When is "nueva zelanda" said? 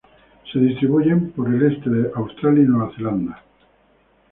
2.65-3.43